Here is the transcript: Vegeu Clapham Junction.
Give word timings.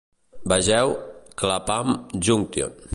Vegeu 0.45 0.97
Clapham 1.35 2.07
Junction. 2.19 2.73